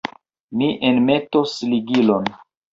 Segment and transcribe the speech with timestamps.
[0.61, 2.35] Mi enmetos ligilon.